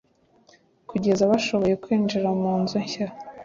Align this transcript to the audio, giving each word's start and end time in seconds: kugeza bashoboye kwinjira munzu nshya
kugeza 0.89 1.29
bashoboye 1.31 1.73
kwinjira 1.83 2.27
munzu 2.41 2.75
nshya 2.85 3.07